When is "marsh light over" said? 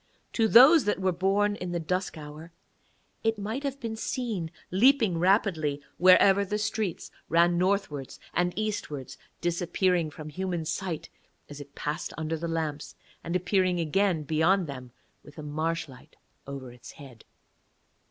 15.43-16.71